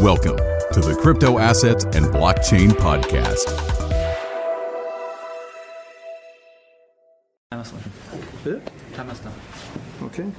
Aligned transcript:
Welcome 0.00 0.38
to 0.72 0.80
the 0.80 0.98
Crypto 0.98 1.38
Assets 1.38 1.84
and 1.84 2.06
Blockchain 2.06 2.70
Podcast. 2.70 3.44
Bitte? 8.42 8.62
Okay. 10.02 10.32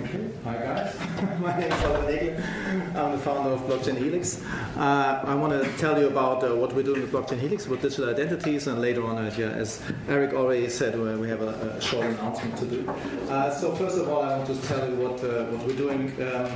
Hi 0.00 0.56
guys, 0.56 0.96
my 1.40 1.58
name 1.58 1.70
is 1.70 1.84
Oliver 1.84 2.10
Nagel. 2.10 2.96
I'm 2.96 3.12
the 3.12 3.18
founder 3.18 3.50
of 3.50 3.60
Blockchain 3.60 3.98
Helix. 3.98 4.42
Uh, 4.74 5.22
I 5.26 5.34
want 5.34 5.62
to 5.62 5.70
tell 5.76 6.00
you 6.00 6.06
about 6.06 6.42
uh, 6.42 6.56
what 6.56 6.72
we're 6.72 6.84
doing 6.84 7.02
with 7.02 7.12
Blockchain 7.12 7.38
Helix 7.38 7.66
with 7.66 7.82
digital 7.82 8.08
identities, 8.08 8.66
and 8.66 8.80
later 8.80 9.04
on, 9.04 9.18
uh, 9.18 9.34
yeah, 9.36 9.50
as 9.50 9.82
Eric 10.08 10.32
already 10.32 10.70
said, 10.70 10.94
uh, 10.94 11.18
we 11.18 11.28
have 11.28 11.42
a, 11.42 11.76
a 11.76 11.80
short 11.82 12.06
announcement 12.06 12.56
to 12.56 12.64
do. 12.64 12.88
Uh, 13.28 13.50
so 13.50 13.74
first 13.74 13.98
of 13.98 14.08
all, 14.08 14.22
I 14.22 14.38
want 14.38 14.46
to 14.48 14.68
tell 14.68 14.88
you 14.88 14.96
what 14.96 15.22
uh, 15.22 15.44
what 15.52 15.66
we're 15.66 15.76
doing. 15.76 16.10
Um, 16.22 16.50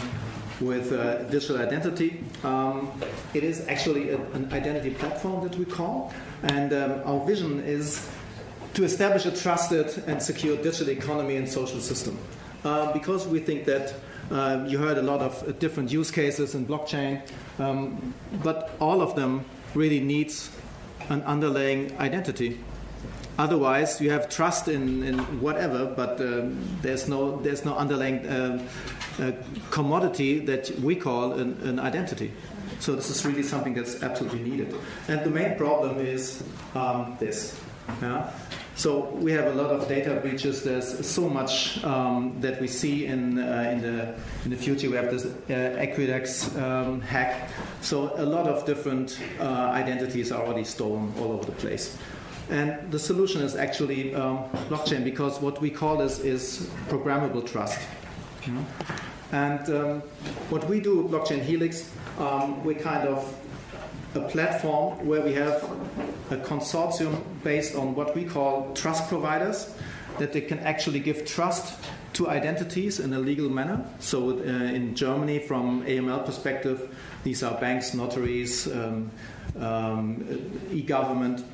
with 0.60 0.90
digital 1.32 1.58
identity. 1.58 2.22
Um, 2.44 2.92
it 3.34 3.42
is 3.42 3.66
actually 3.66 4.10
a, 4.10 4.20
an 4.34 4.48
identity 4.52 4.90
platform 4.90 5.42
that 5.42 5.58
we 5.58 5.64
call, 5.64 6.14
and 6.44 6.72
um, 6.72 7.02
our 7.04 7.26
vision 7.26 7.58
is 7.60 8.08
to 8.74 8.84
establish 8.84 9.26
a 9.26 9.32
trusted 9.32 10.04
and 10.06 10.22
secure 10.22 10.56
digital 10.56 10.90
economy 10.90 11.36
and 11.36 11.48
social 11.48 11.80
system. 11.80 12.16
Uh, 12.64 12.90
because 12.94 13.26
we 13.26 13.38
think 13.38 13.66
that 13.66 13.94
uh, 14.30 14.64
you 14.66 14.78
heard 14.78 14.96
a 14.96 15.02
lot 15.02 15.20
of 15.20 15.46
uh, 15.46 15.52
different 15.52 15.92
use 15.92 16.10
cases 16.10 16.54
in 16.54 16.66
blockchain, 16.66 17.20
um, 17.58 18.14
but 18.42 18.74
all 18.80 19.02
of 19.02 19.14
them 19.14 19.44
really 19.74 20.00
needs 20.00 20.50
an 21.10 21.22
underlying 21.24 21.94
identity. 21.98 22.58
Otherwise, 23.36 24.00
you 24.00 24.10
have 24.10 24.30
trust 24.30 24.68
in, 24.68 25.02
in 25.02 25.18
whatever, 25.42 25.84
but 25.84 26.18
um, 26.20 26.56
there's 26.80 27.06
no 27.06 27.36
there's 27.42 27.64
no 27.66 27.76
underlying 27.76 28.24
uh, 28.26 28.66
commodity 29.70 30.38
that 30.38 30.70
we 30.80 30.96
call 30.96 31.32
an, 31.32 31.60
an, 31.64 31.78
identity. 31.78 32.32
So 32.80 32.94
this 32.94 33.10
is 33.10 33.26
really 33.26 33.42
something 33.42 33.74
that's 33.74 34.02
absolutely 34.02 34.40
needed. 34.40 34.74
And 35.08 35.22
the 35.22 35.30
main 35.30 35.56
problem 35.56 35.98
is 35.98 36.42
um, 36.74 37.16
this. 37.20 37.60
Yeah? 38.00 38.32
So 38.76 39.04
we 39.20 39.30
have 39.32 39.46
a 39.46 39.54
lot 39.54 39.70
of 39.70 39.88
data 39.88 40.18
breaches. 40.20 40.64
There's 40.64 41.06
so 41.06 41.28
much 41.28 41.82
um, 41.84 42.36
that 42.40 42.60
we 42.60 42.66
see 42.66 43.06
in 43.06 43.38
uh, 43.38 43.70
in 43.72 43.80
the 43.82 44.14
in 44.44 44.50
the 44.50 44.56
future. 44.56 44.90
We 44.90 44.96
have 44.96 45.10
this 45.10 45.24
uh, 45.24 45.78
Equifax 45.80 46.60
um, 46.60 47.00
hack. 47.00 47.50
So 47.82 48.12
a 48.16 48.26
lot 48.26 48.48
of 48.48 48.66
different 48.66 49.20
uh, 49.38 49.44
identities 49.44 50.32
are 50.32 50.44
already 50.44 50.64
stolen 50.64 51.12
all 51.18 51.32
over 51.32 51.44
the 51.44 51.52
place. 51.52 51.96
And 52.50 52.90
the 52.90 52.98
solution 52.98 53.42
is 53.42 53.56
actually 53.56 54.14
um, 54.14 54.44
blockchain 54.68 55.04
because 55.04 55.40
what 55.40 55.60
we 55.60 55.70
call 55.70 55.96
this 55.96 56.18
is 56.18 56.68
programmable 56.88 57.46
trust. 57.46 57.80
And 59.32 59.68
um, 59.70 60.00
what 60.50 60.68
we 60.68 60.80
do 60.80 61.08
Blockchain 61.08 61.40
Helix, 61.42 61.90
um, 62.18 62.62
we 62.62 62.74
kind 62.74 63.08
of 63.08 63.34
a 64.14 64.20
platform 64.28 65.06
where 65.06 65.20
we 65.20 65.32
have 65.34 65.62
a 66.30 66.36
consortium 66.36 67.22
based 67.42 67.74
on 67.74 67.94
what 67.94 68.14
we 68.14 68.24
call 68.24 68.72
trust 68.74 69.08
providers, 69.08 69.74
that 70.18 70.32
they 70.32 70.40
can 70.40 70.58
actually 70.60 71.00
give 71.00 71.24
trust 71.24 71.78
to 72.14 72.28
identities 72.28 73.00
in 73.00 73.12
a 73.12 73.18
legal 73.18 73.50
manner. 73.50 73.84
So, 73.98 74.30
uh, 74.30 74.42
in 74.42 74.94
Germany, 74.94 75.40
from 75.40 75.84
AML 75.84 76.24
perspective, 76.24 76.94
these 77.24 77.42
are 77.42 77.58
banks, 77.60 77.94
notaries, 77.94 78.68
um, 78.68 79.10
um, 79.58 80.68
e-government. 80.72 81.44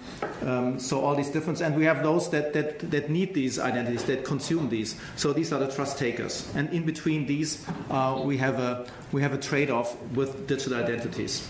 Um, 0.42 0.78
so 0.78 1.00
all 1.00 1.14
these 1.14 1.30
different, 1.30 1.60
and 1.60 1.76
we 1.76 1.84
have 1.84 2.02
those 2.02 2.30
that, 2.30 2.52
that, 2.52 2.78
that 2.90 3.10
need 3.10 3.34
these 3.34 3.58
identities, 3.58 4.04
that 4.04 4.24
consume 4.24 4.68
these. 4.68 4.96
So 5.16 5.32
these 5.32 5.52
are 5.52 5.58
the 5.58 5.70
trust 5.70 5.98
takers, 5.98 6.50
and 6.54 6.70
in 6.70 6.84
between 6.84 7.26
these, 7.26 7.64
uh, 7.90 8.20
we 8.24 8.36
have 8.38 8.58
a 8.58 8.86
we 9.12 9.22
have 9.22 9.32
a 9.32 9.38
trade-off 9.38 10.00
with 10.12 10.46
digital 10.46 10.78
identities. 10.78 11.48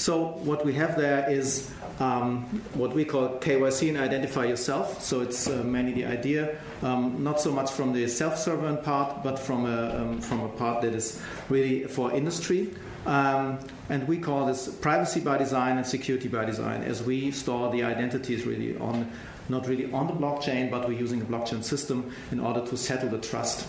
So 0.00 0.28
what 0.44 0.64
we 0.64 0.72
have 0.74 0.96
there 0.96 1.28
is 1.30 1.70
um, 1.98 2.44
what 2.72 2.94
we 2.94 3.04
call 3.04 3.38
KYC 3.38 3.90
and 3.90 3.98
identify 3.98 4.46
yourself. 4.46 5.02
So 5.02 5.20
it's 5.20 5.46
uh, 5.46 5.62
mainly 5.62 5.92
the 5.92 6.06
idea, 6.06 6.58
um, 6.80 7.22
not 7.22 7.38
so 7.38 7.52
much 7.52 7.70
from 7.70 7.92
the 7.92 8.08
self-sovereign 8.08 8.78
part, 8.78 9.22
but 9.22 9.38
from 9.38 9.66
a, 9.66 10.00
um, 10.00 10.22
from 10.22 10.40
a 10.40 10.48
part 10.48 10.80
that 10.80 10.94
is 10.94 11.20
really 11.50 11.84
for 11.84 12.10
industry. 12.12 12.70
Um, 13.04 13.58
and 13.90 14.08
we 14.08 14.16
call 14.16 14.46
this 14.46 14.68
privacy 14.68 15.20
by 15.20 15.36
design 15.36 15.76
and 15.76 15.86
security 15.86 16.28
by 16.28 16.46
design, 16.46 16.82
as 16.82 17.02
we 17.02 17.30
store 17.30 17.70
the 17.70 17.82
identities 17.82 18.46
really 18.46 18.78
on, 18.78 19.12
not 19.50 19.68
really 19.68 19.92
on 19.92 20.06
the 20.06 20.14
blockchain, 20.14 20.70
but 20.70 20.88
we're 20.88 20.98
using 20.98 21.20
a 21.20 21.26
blockchain 21.26 21.62
system 21.62 22.10
in 22.32 22.40
order 22.40 22.64
to 22.64 22.76
settle 22.78 23.10
the 23.10 23.18
trust. 23.18 23.68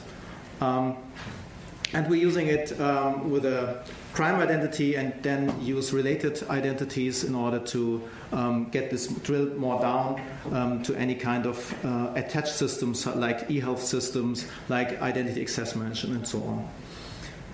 And 1.93 2.09
we're 2.09 2.21
using 2.21 2.47
it 2.47 2.79
um, 2.79 3.29
with 3.29 3.45
a 3.45 3.83
prime 4.13 4.39
identity 4.39 4.95
and 4.95 5.13
then 5.23 5.53
use 5.61 5.91
related 5.91 6.41
identities 6.49 7.25
in 7.25 7.35
order 7.35 7.59
to 7.59 8.01
um, 8.31 8.69
get 8.69 8.89
this 8.89 9.07
drilled 9.07 9.57
more 9.57 9.81
down 9.81 10.21
um, 10.51 10.83
to 10.83 10.95
any 10.95 11.15
kind 11.15 11.45
of 11.45 11.85
uh, 11.85 12.11
attached 12.15 12.55
systems 12.55 13.05
like 13.05 13.51
e-health 13.51 13.83
systems, 13.83 14.47
like 14.69 15.01
identity 15.01 15.41
access 15.41 15.75
management, 15.75 16.15
and 16.15 16.27
so 16.27 16.41
on. 16.43 16.69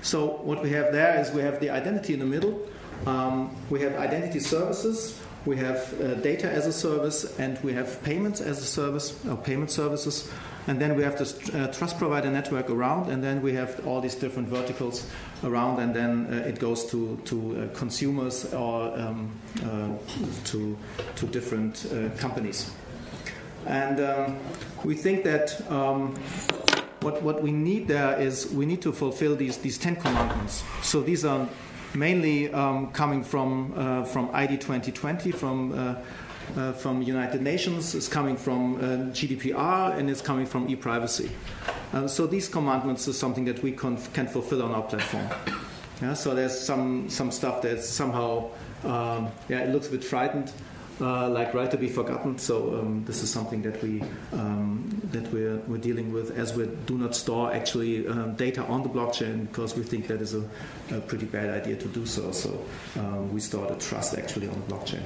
So 0.04 0.28
what 0.44 0.62
we 0.62 0.70
have 0.72 0.92
there 0.92 1.20
is 1.20 1.32
we 1.32 1.42
have 1.42 1.60
the 1.60 1.72
identity 1.72 2.14
in 2.14 2.20
the 2.20 2.26
middle. 2.26 2.68
Um, 3.06 3.56
we 3.70 3.82
have 3.82 3.96
identity 3.96 4.40
services. 4.40 5.20
We 5.46 5.58
have 5.58 6.00
uh, 6.00 6.16
data 6.16 6.52
as 6.52 6.68
a 6.68 6.74
service, 6.74 7.38
and 7.40 7.58
we 7.64 7.74
have 7.74 8.04
payments 8.04 8.42
as 8.42 8.60
a 8.60 8.66
service, 8.66 9.26
or 9.26 9.38
payment 9.38 9.72
services. 9.72 10.30
And 10.68 10.82
then 10.82 10.98
we 10.98 11.04
have 11.04 11.18
this 11.18 11.34
uh, 11.54 11.68
trust 11.68 11.98
provider 11.98 12.30
network 12.30 12.70
around, 12.70 13.10
and 13.10 13.24
then 13.24 13.42
we 13.42 13.54
have 13.54 13.88
all 13.88 14.02
these 14.02 14.16
different 14.16 14.50
verticals 14.50 15.10
around, 15.44 15.80
and 15.80 15.96
then 15.96 16.28
uh, 16.30 16.48
it 16.48 16.60
goes 16.60 16.86
to, 16.92 17.18
to 17.24 17.62
uh, 17.72 17.78
consumers 17.78 18.54
or 18.54 18.98
um, 19.00 19.32
uh, 19.64 19.90
to, 20.46 20.78
to 21.16 21.26
different 21.28 21.86
uh, 21.92 22.10
companies. 22.18 22.70
And 23.66 24.00
um, 24.02 24.38
we 24.84 24.96
think 24.96 25.24
that 25.24 25.70
um, 25.72 26.16
what, 27.02 27.22
what 27.22 27.42
we 27.42 27.52
need 27.52 27.88
there 27.88 28.20
is 28.20 28.52
we 28.52 28.66
need 28.66 28.82
to 28.82 28.92
fulfill 28.92 29.36
these, 29.36 29.58
these 29.58 29.78
10 29.78 29.98
commandments. 29.98 30.64
So 30.82 31.02
these 31.02 31.24
are 31.24 31.48
mainly 31.94 32.52
um, 32.52 32.92
coming 32.92 33.24
from, 33.24 33.74
uh, 33.76 34.04
from 34.04 34.30
ID 34.34 34.58
2020, 34.58 35.32
from 35.32 35.72
uh, 35.72 35.96
from 36.74 37.02
United 37.02 37.42
Nations, 37.42 37.96
it's 37.96 38.08
coming 38.08 38.38
from 38.38 38.76
uh, 38.76 38.80
GDPR, 39.12 39.98
and 39.98 40.10
it's 40.10 40.22
coming 40.22 40.46
from 40.46 40.70
e-privacy. 40.70 41.32
Uh, 41.94 42.08
so 42.08 42.28
these 42.28 42.50
commandments 42.50 43.08
is 43.08 43.18
something 43.18 43.46
that 43.46 43.62
we 43.64 43.72
can 43.72 43.98
fulfill 43.98 44.64
on 44.64 44.72
our 44.72 44.84
platform. 44.84 45.28
Yeah, 46.02 46.14
so 46.14 46.36
there's 46.36 46.58
some 46.60 47.10
some 47.10 47.32
stuff 47.32 47.62
that's 47.64 47.88
somehow 47.88 48.52
um, 48.84 49.30
yeah 49.50 49.62
it 49.62 49.70
looks 49.70 49.88
a 49.88 49.92
bit 49.92 50.04
frightened, 50.04 50.52
uh, 51.02 51.28
like 51.30 51.56
right 51.56 51.72
to 51.72 51.78
be 51.78 51.88
forgotten. 51.88 52.38
So 52.38 52.80
um, 52.80 53.04
this 53.06 53.24
is 53.24 53.32
something 53.32 53.64
that 53.64 53.82
we 53.82 54.04
um, 54.32 55.02
that 55.12 55.32
we're, 55.34 55.58
we're 55.68 55.80
dealing 55.80 56.14
with 56.14 56.38
as 56.38 56.54
we 56.54 56.68
do 56.86 56.98
not 56.98 57.16
store 57.16 57.52
actually 57.52 58.08
um, 58.08 58.36
data 58.36 58.64
on 58.66 58.84
the 58.84 58.90
blockchain 58.90 59.48
because 59.48 59.76
we 59.76 59.84
think 59.84 60.08
that 60.08 60.22
is 60.22 60.36
a, 60.36 60.44
a 60.92 61.00
pretty 61.02 61.26
bad 61.26 61.50
idea 61.50 61.76
to 61.78 61.88
do 61.88 62.06
so. 62.06 62.32
So 62.32 62.64
um, 62.98 63.34
we 63.34 63.40
store 63.40 63.66
the 63.68 63.76
trust 63.76 64.16
actually 64.18 64.50
on 64.50 64.56
the 64.56 64.76
blockchain. 64.76 65.02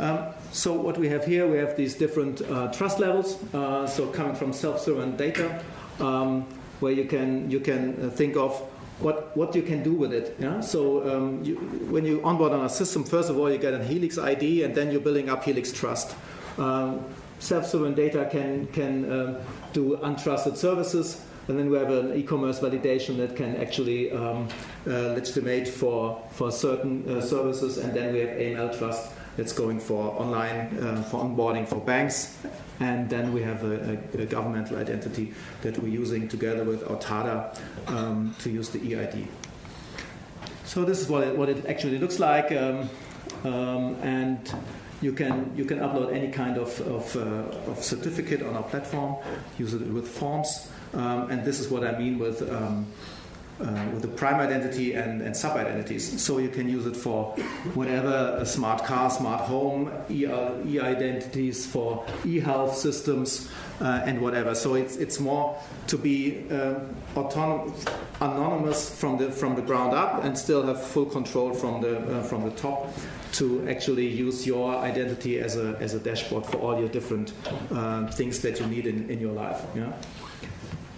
Um, 0.00 0.32
so 0.50 0.72
what 0.72 0.96
we 0.96 1.08
have 1.10 1.24
here, 1.26 1.46
we 1.46 1.58
have 1.58 1.76
these 1.76 1.94
different 1.94 2.40
uh, 2.42 2.72
trust 2.72 2.98
levels. 2.98 3.38
Uh, 3.52 3.86
so 3.86 4.06
coming 4.08 4.34
from 4.34 4.52
self-sovereign 4.52 5.16
data, 5.16 5.62
um, 6.00 6.46
where 6.80 6.92
you 6.92 7.04
can 7.04 7.50
you 7.50 7.60
can 7.60 8.02
uh, 8.02 8.10
think 8.10 8.36
of 8.36 8.58
what 9.00 9.36
what 9.36 9.54
you 9.54 9.62
can 9.62 9.82
do 9.82 9.92
with 9.92 10.12
it. 10.12 10.36
Yeah? 10.38 10.60
So 10.60 11.08
um, 11.08 11.44
you, 11.44 11.56
when 11.90 12.06
you 12.06 12.22
onboard 12.24 12.52
on 12.52 12.64
a 12.64 12.68
system, 12.68 13.04
first 13.04 13.28
of 13.28 13.38
all 13.38 13.52
you 13.52 13.58
get 13.58 13.74
a 13.74 13.84
Helix 13.84 14.16
ID, 14.16 14.64
and 14.64 14.74
then 14.74 14.90
you're 14.90 15.02
building 15.02 15.28
up 15.28 15.44
Helix 15.44 15.70
Trust. 15.70 16.16
Um, 16.56 17.04
self-sovereign 17.38 17.94
data 17.94 18.28
can 18.32 18.66
can 18.68 19.12
um, 19.12 19.36
do 19.74 19.98
untrusted 19.98 20.56
services. 20.56 21.20
And 21.48 21.58
then 21.58 21.70
we 21.70 21.78
have 21.78 21.90
an 21.90 22.14
e-commerce 22.14 22.60
validation 22.60 23.16
that 23.16 23.34
can 23.34 23.56
actually 23.56 24.12
um, 24.12 24.48
uh, 24.86 25.14
legitimate 25.14 25.66
for, 25.66 26.22
for 26.30 26.52
certain 26.52 27.08
uh, 27.08 27.20
services, 27.20 27.78
and 27.78 27.92
then 27.92 28.12
we 28.12 28.20
have 28.20 28.30
AML 28.30 28.78
trust 28.78 29.12
that's 29.36 29.52
going 29.52 29.80
for 29.80 30.14
online 30.20 30.76
uh, 30.78 31.02
for 31.02 31.24
onboarding 31.24 31.66
for 31.66 31.76
banks. 31.76 32.36
And 32.80 33.08
then 33.08 33.32
we 33.32 33.42
have 33.42 33.64
a, 33.64 33.98
a, 34.14 34.22
a, 34.22 34.26
governmental 34.26 34.76
identity 34.78 35.34
that 35.62 35.78
we're 35.78 35.88
using 35.88 36.28
together 36.28 36.64
with 36.64 36.82
Authada 36.84 37.58
um, 37.86 38.34
to 38.40 38.50
use 38.50 38.70
the 38.70 38.94
EID. 38.94 39.26
So 40.64 40.84
this 40.84 41.00
is 41.00 41.08
what 41.08 41.24
it, 41.24 41.36
what 41.36 41.48
it 41.48 41.66
actually 41.66 41.98
looks 41.98 42.18
like, 42.18 42.52
um, 42.52 42.88
um, 43.44 43.96
and 44.02 44.52
you 45.00 45.12
can 45.12 45.52
you 45.56 45.64
can 45.64 45.78
upload 45.78 46.12
any 46.12 46.30
kind 46.30 46.58
of 46.58 46.80
of, 46.82 47.16
uh, 47.16 47.70
of 47.70 47.82
certificate 47.82 48.42
on 48.42 48.56
our 48.56 48.62
platform, 48.64 49.16
use 49.58 49.74
it 49.74 49.82
with 49.82 50.08
forms, 50.08 50.68
um, 50.94 51.30
and 51.30 51.44
this 51.44 51.60
is 51.60 51.68
what 51.68 51.84
I 51.84 51.98
mean 51.98 52.18
with 52.18 52.42
um, 52.50 52.86
uh, 53.60 53.86
with 53.92 54.02
the 54.02 54.08
prime 54.08 54.40
identity 54.40 54.94
and, 54.94 55.20
and 55.20 55.36
sub 55.36 55.56
identities. 55.56 56.22
So 56.22 56.38
you 56.38 56.48
can 56.48 56.68
use 56.68 56.86
it 56.86 56.96
for 56.96 57.34
whatever 57.74 58.36
a 58.38 58.46
smart 58.46 58.84
car, 58.84 59.10
smart 59.10 59.42
home, 59.42 59.90
e 60.08 60.26
identities 60.78 61.66
for 61.66 62.06
e 62.24 62.40
health 62.40 62.76
systems, 62.76 63.50
uh, 63.80 64.02
and 64.04 64.20
whatever. 64.20 64.54
So 64.54 64.74
it's, 64.74 64.96
it's 64.96 65.20
more 65.20 65.60
to 65.88 65.98
be 65.98 66.46
uh, 66.50 66.76
autonomous, 67.16 67.84
anonymous 68.20 68.98
from 68.98 69.18
the, 69.18 69.30
from 69.30 69.56
the 69.56 69.62
ground 69.62 69.94
up 69.94 70.24
and 70.24 70.36
still 70.36 70.62
have 70.66 70.82
full 70.82 71.06
control 71.06 71.52
from 71.52 71.80
the, 71.80 71.98
uh, 71.98 72.22
from 72.22 72.44
the 72.44 72.50
top 72.52 72.92
to 73.32 73.68
actually 73.68 74.06
use 74.08 74.46
your 74.46 74.76
identity 74.76 75.38
as 75.38 75.56
a, 75.56 75.76
as 75.80 75.94
a 75.94 75.98
dashboard 75.98 76.44
for 76.46 76.56
all 76.58 76.78
your 76.78 76.88
different 76.88 77.32
uh, 77.70 78.06
things 78.08 78.40
that 78.40 78.58
you 78.60 78.66
need 78.66 78.86
in, 78.86 79.08
in 79.08 79.20
your 79.20 79.32
life. 79.32 79.62
Yeah? 79.74 79.92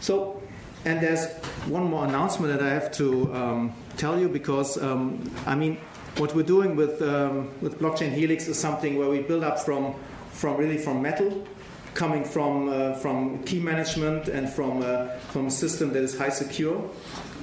So 0.00 0.42
and 0.84 1.00
there's 1.00 1.30
one 1.68 1.84
more 1.84 2.04
announcement 2.04 2.58
that 2.58 2.66
I 2.66 2.70
have 2.70 2.90
to 2.92 3.32
um, 3.34 3.74
tell 3.96 4.18
you 4.18 4.28
because, 4.28 4.82
um, 4.82 5.30
I 5.46 5.54
mean, 5.54 5.78
what 6.16 6.34
we're 6.34 6.42
doing 6.42 6.74
with, 6.74 7.00
um, 7.02 7.50
with 7.60 7.78
Blockchain 7.78 8.10
Helix 8.12 8.48
is 8.48 8.58
something 8.58 8.98
where 8.98 9.08
we 9.08 9.20
build 9.20 9.44
up 9.44 9.60
from, 9.60 9.94
from 10.30 10.56
really 10.56 10.78
from 10.78 11.00
metal, 11.00 11.46
coming 11.94 12.24
from, 12.24 12.68
uh, 12.68 12.94
from 12.94 13.44
key 13.44 13.60
management 13.60 14.26
and 14.26 14.50
from, 14.50 14.82
uh, 14.82 15.06
from 15.30 15.46
a 15.46 15.50
system 15.50 15.92
that 15.92 16.02
is 16.02 16.18
high 16.18 16.30
secure. 16.30 16.90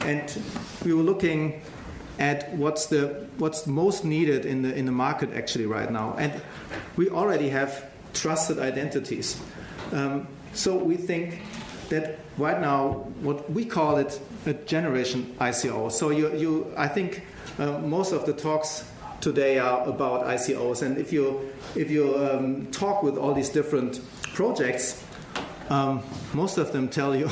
And 0.01 0.37
we 0.83 0.93
were 0.93 1.03
looking 1.03 1.61
at 2.19 2.53
what's 2.53 2.87
the 2.87 3.27
what's 3.37 3.65
most 3.65 4.05
needed 4.05 4.45
in 4.45 4.61
the 4.61 4.75
in 4.75 4.85
the 4.85 4.91
market 4.91 5.33
actually 5.33 5.65
right 5.65 5.91
now. 5.91 6.15
And 6.17 6.41
we 6.95 7.09
already 7.09 7.49
have 7.49 7.89
trusted 8.13 8.59
identities. 8.59 9.41
Um, 9.91 10.27
so 10.53 10.75
we 10.75 10.97
think 10.97 11.41
that 11.89 12.19
right 12.37 12.59
now, 12.59 13.07
what 13.21 13.49
we 13.49 13.65
call 13.65 13.97
it 13.97 14.19
a 14.45 14.53
generation 14.53 15.35
ICO. 15.39 15.91
So 15.91 16.09
you, 16.09 16.35
you 16.35 16.73
I 16.77 16.87
think 16.87 17.23
uh, 17.57 17.79
most 17.79 18.11
of 18.11 18.25
the 18.25 18.33
talks 18.33 18.85
today 19.21 19.59
are 19.59 19.87
about 19.87 20.25
ICOs, 20.25 20.81
and 20.81 20.97
if 20.97 21.11
you 21.11 21.49
if 21.75 21.89
you 21.89 22.15
um, 22.17 22.67
talk 22.71 23.01
with 23.01 23.17
all 23.17 23.33
these 23.33 23.49
different 23.49 24.01
projects, 24.33 25.03
um, 25.69 26.01
most 26.33 26.57
of 26.57 26.71
them 26.71 26.89
tell 26.89 27.15
you 27.15 27.29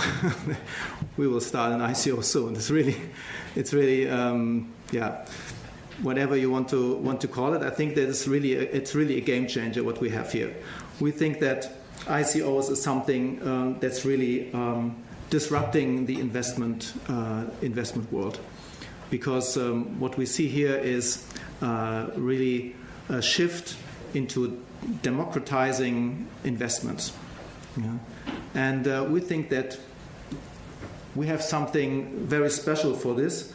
we 1.18 1.28
will 1.28 1.42
start 1.42 1.72
an 1.72 1.80
ICO 1.80 2.24
soon. 2.24 2.56
It's 2.56 2.70
really, 2.70 2.96
it's 3.56 3.74
really, 3.74 4.08
um, 4.10 4.72
yeah, 4.92 5.26
whatever 6.02 6.36
you 6.36 6.52
want 6.52 6.70
to 6.70 6.96
want 6.96 7.22
to 7.22 7.28
call 7.28 7.54
it. 7.54 7.62
I 7.62 7.70
think 7.70 7.96
that 7.96 8.08
it's 8.08 8.28
really 8.28 8.56
a, 8.56 8.62
it's 8.62 8.96
really 8.96 9.18
a 9.18 9.22
game 9.22 9.48
changer 9.48 9.84
what 9.84 10.00
we 10.00 10.10
have 10.10 10.32
here. 10.32 10.56
We 11.00 11.12
think 11.12 11.40
that 11.40 11.72
ICOs 12.06 12.70
is 12.72 12.82
something 12.82 13.46
um, 13.46 13.80
that's 13.80 14.06
really 14.06 14.52
um, 14.54 14.96
disrupting 15.30 16.06
the 16.06 16.20
investment 16.20 16.94
uh, 17.10 17.46
investment 17.62 18.12
world, 18.12 18.40
because 19.10 19.58
um, 19.58 20.00
what 20.00 20.18
we 20.18 20.26
see 20.26 20.48
here 20.48 20.76
is 20.76 21.26
uh, 21.62 22.08
really 22.16 22.76
a 23.10 23.22
shift 23.22 23.76
into 24.14 24.64
democratizing 25.02 26.28
investments, 26.44 27.14
yeah. 27.76 27.98
and 28.54 28.88
uh, 28.88 29.06
we 29.10 29.20
think 29.20 29.50
that 29.50 29.78
we 31.16 31.28
have 31.28 31.42
something 31.42 32.28
very 32.28 32.50
special 32.50 32.94
for 32.94 33.16
this. 33.16 33.54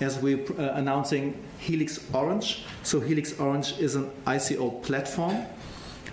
As 0.00 0.18
we're 0.18 0.44
uh, 0.58 0.74
announcing 0.74 1.42
Helix 1.58 2.04
Orange. 2.12 2.64
So, 2.82 3.00
Helix 3.00 3.38
Orange 3.40 3.78
is 3.78 3.96
an 3.96 4.10
ICO 4.26 4.82
platform. 4.82 5.44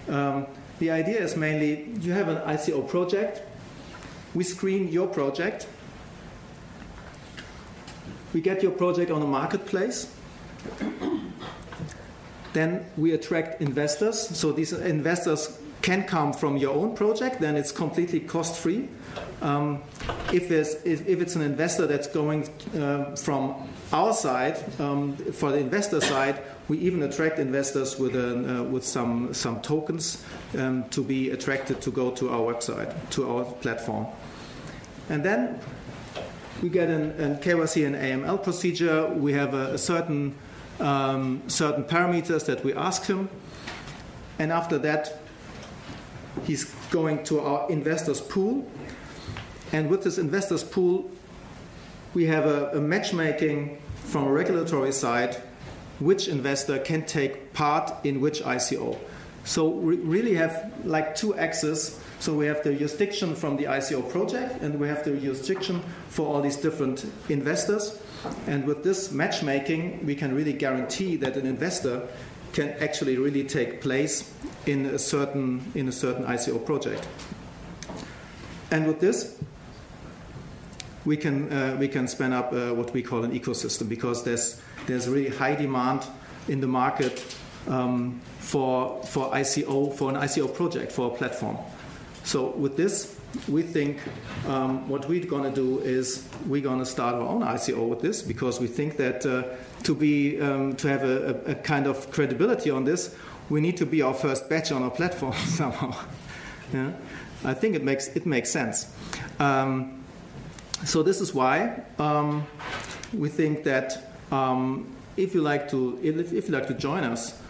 Um, 0.09 0.47
the 0.79 0.91
idea 0.91 1.21
is 1.21 1.35
mainly 1.35 1.89
you 2.01 2.11
have 2.11 2.27
an 2.27 2.37
ICO 2.37 2.87
project, 2.87 3.41
we 4.33 4.43
screen 4.43 4.89
your 4.89 5.07
project, 5.07 5.67
we 8.33 8.41
get 8.41 8.61
your 8.61 8.73
project 8.73 9.09
on 9.09 9.21
a 9.21 9.25
marketplace, 9.25 10.13
then 12.51 12.85
we 12.97 13.13
attract 13.13 13.61
investors. 13.61 14.19
So 14.37 14.51
these 14.51 14.73
investors 14.73 15.59
can 15.81 16.03
come 16.03 16.33
from 16.33 16.57
your 16.57 16.75
own 16.75 16.95
project, 16.95 17.39
then 17.39 17.55
it's 17.55 17.71
completely 17.71 18.19
cost 18.19 18.59
free. 18.59 18.89
Um, 19.41 19.81
if, 20.33 20.51
if, 20.51 21.07
if, 21.07 21.21
it's 21.21 21.35
an 21.35 21.41
investor 21.41 21.87
that's 21.87 22.07
going 22.07 22.49
uh, 22.77 23.15
from 23.15 23.69
our 23.91 24.13
side, 24.13 24.57
um, 24.79 25.15
for 25.15 25.51
the 25.51 25.57
investor 25.57 26.01
side, 26.01 26.41
we 26.67 26.79
even 26.79 27.03
attract 27.03 27.39
investors 27.39 27.99
with, 27.99 28.15
uh, 28.15 28.63
with 28.63 28.83
some, 28.83 29.33
some 29.33 29.61
tokens 29.61 30.23
um, 30.57 30.87
to 30.89 31.03
be 31.03 31.29
attracted 31.29 31.81
to 31.81 31.91
go 31.91 32.11
to 32.11 32.29
our 32.29 32.53
website, 32.53 32.93
to 33.11 33.29
our 33.29 33.45
platform. 33.45 34.07
And 35.09 35.23
then 35.23 35.59
we 36.61 36.69
get 36.69 36.89
an, 36.89 37.11
an 37.19 37.37
KYC 37.37 37.85
and 37.85 37.95
AML 37.95 38.43
procedure. 38.43 39.07
We 39.07 39.33
have 39.33 39.53
a, 39.53 39.73
a 39.73 39.77
certain, 39.77 40.35
um, 40.79 41.43
certain 41.47 41.83
parameters 41.83 42.45
that 42.45 42.63
we 42.63 42.73
ask 42.73 43.05
him. 43.05 43.29
And 44.39 44.51
after 44.51 44.77
that, 44.79 45.19
he's 46.45 46.65
going 46.89 47.23
to 47.25 47.39
our 47.39 47.69
investors 47.69 48.21
pool. 48.21 48.67
And 49.75 49.89
with 49.89 50.05
this 50.05 50.17
investors 50.17 50.63
pool, 50.63 51.11
we 52.13 52.27
have 52.27 52.45
a, 52.45 52.77
a 52.77 52.79
matchmaking 52.79 53.77
from 54.05 54.23
a 54.23 54.31
regulatory 54.31 54.93
side 54.93 55.35
which 55.99 56.29
investor 56.29 56.79
can 56.79 57.05
take 57.05 57.51
part 57.51 57.91
in 58.05 58.21
which 58.21 58.41
ICO. 58.41 58.97
So 59.43 59.67
we 59.67 59.97
really 59.97 60.35
have 60.35 60.71
like 60.85 61.13
two 61.13 61.35
axes. 61.35 61.99
So 62.19 62.33
we 62.33 62.45
have 62.45 62.63
the 62.63 62.73
jurisdiction 62.73 63.35
from 63.35 63.57
the 63.57 63.65
ICO 63.65 64.09
project, 64.09 64.61
and 64.61 64.79
we 64.79 64.87
have 64.87 65.03
the 65.03 65.11
jurisdiction 65.11 65.81
for 66.07 66.25
all 66.25 66.41
these 66.41 66.55
different 66.55 67.05
investors. 67.27 68.01
And 68.47 68.63
with 68.63 68.81
this 68.81 69.11
matchmaking, 69.11 70.05
we 70.05 70.15
can 70.15 70.33
really 70.33 70.53
guarantee 70.53 71.17
that 71.17 71.35
an 71.35 71.45
investor 71.45 72.07
can 72.53 72.69
actually 72.79 73.17
really 73.17 73.43
take 73.43 73.81
place 73.81 74.31
in 74.65 74.85
a 74.85 74.99
certain 74.99 75.69
in 75.75 75.89
a 75.89 75.91
certain 75.91 76.23
ICO 76.23 76.65
project. 76.65 77.05
And 78.71 78.87
with 78.87 78.99
this, 78.99 79.37
we 81.05 81.17
can 81.17 81.51
uh, 81.51 81.77
we 81.79 81.87
can 81.87 82.07
spin 82.07 82.33
up 82.33 82.51
uh, 82.51 82.73
what 82.73 82.93
we 82.93 83.01
call 83.01 83.23
an 83.23 83.31
ecosystem 83.31 83.87
because 83.87 84.23
there's 84.23 84.61
there's 84.87 85.07
really 85.07 85.29
high 85.29 85.55
demand 85.55 86.05
in 86.47 86.61
the 86.61 86.67
market 86.67 87.23
um, 87.67 88.19
for 88.39 89.03
for 89.03 89.31
ICO 89.31 89.93
for 89.93 90.09
an 90.09 90.15
ICO 90.15 90.53
project 90.53 90.91
for 90.91 91.11
a 91.11 91.15
platform. 91.15 91.57
So 92.23 92.49
with 92.51 92.75
this, 92.75 93.19
we 93.47 93.61
think 93.61 93.99
um, 94.47 94.89
what 94.89 95.07
we're 95.07 95.25
going 95.25 95.43
to 95.43 95.51
do 95.51 95.79
is 95.79 96.27
we're 96.47 96.63
going 96.63 96.79
to 96.79 96.85
start 96.85 97.15
our 97.15 97.21
own 97.21 97.41
ICO 97.41 97.87
with 97.87 98.01
this 98.01 98.21
because 98.21 98.59
we 98.59 98.67
think 98.67 98.97
that 98.97 99.25
uh, 99.25 99.43
to 99.83 99.93
be 99.93 100.41
um, 100.41 100.75
to 100.77 100.87
have 100.87 101.03
a, 101.03 101.41
a, 101.45 101.55
kind 101.55 101.85
of 101.85 102.09
credibility 102.11 102.71
on 102.71 102.83
this, 102.83 103.15
we 103.49 103.61
need 103.61 103.77
to 103.77 103.85
be 103.85 104.01
our 104.01 104.13
first 104.13 104.49
batch 104.49 104.71
on 104.71 104.81
our 104.81 104.89
platform 104.89 105.33
somehow. 105.45 105.95
yeah? 106.73 106.93
I 107.43 107.53
think 107.53 107.75
it 107.75 107.83
makes 107.83 108.07
it 108.07 108.25
makes 108.25 108.49
sense. 108.49 108.91
Um, 109.39 110.04
so 110.83 111.01
this 111.03 111.21
is 111.21 111.33
why 111.33 111.81
um, 111.99 112.45
we 113.13 113.29
think 113.29 113.63
that 113.63 114.11
um, 114.31 114.95
if 115.17 115.33
you 115.33 115.41
like 115.41 115.69
to 115.69 115.99
if, 116.03 116.33
if, 116.33 116.47
you 116.47 116.53
like 116.53 116.67
to 116.67 116.73
join 116.73 117.03
us, 117.03 117.41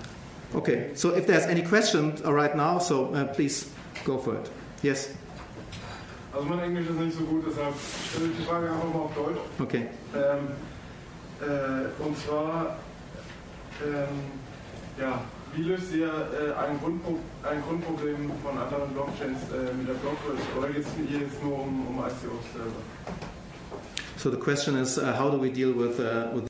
Okay. 0.56 0.92
So 0.96 1.10
if 1.10 1.28
there's 1.28 1.46
any 1.46 1.62
question 1.62 2.14
uh, 2.26 2.32
right 2.34 2.56
now, 2.56 2.80
so 2.80 3.14
uh, 3.14 3.26
please 3.26 3.70
go 4.06 4.18
for 4.18 4.36
it. 4.36 4.50
Yes. 4.82 5.14
Also 6.34 6.48
mein 6.48 6.60
Englisch 6.60 6.90
ist 6.90 7.00
nicht 7.00 7.18
so 7.18 7.26
gut, 7.26 7.46
deshalb 7.48 7.76
stelle 8.10 8.32
ich 8.32 8.38
die 8.38 8.44
Frage 8.44 8.72
einfach 8.72 8.92
mal 8.92 9.02
auf 9.02 9.14
Deutsch. 9.14 9.40
Okay. 9.60 9.86
Ähm, 10.16 10.50
äh, 11.42 12.04
und 12.04 12.18
zwar, 12.18 12.78
ähm, 13.86 14.42
ja, 15.00 15.22
wie 15.56 15.62
löst 15.62 15.94
ihr 15.94 16.08
äh, 16.08 16.58
ein, 16.58 16.80
Grundpro 16.82 17.20
ein, 17.44 17.62
Grundproblem 17.62 18.32
von 18.44 18.58
anderen 18.58 18.90
Blockchains 18.94 19.38
äh, 19.54 19.74
mit 19.78 19.88
der 19.88 19.94
Blockchain? 19.94 20.42
Oder 20.58 20.70
geht 20.70 20.86
es 20.86 20.92
hier 21.08 21.20
jetzt 21.20 21.44
nur 21.44 21.60
um, 21.60 21.88
um 21.88 22.00
ICOs 22.00 22.50
selber? 22.52 22.82
So 24.24 24.30
the 24.30 24.38
question 24.38 24.78
is, 24.78 24.98
uh, 24.98 25.12
how 25.12 25.30
do 25.30 25.38
we 25.38 25.50
deal 25.52 25.74
with 25.74 26.00
uh, 26.00 26.30
with 26.34 26.48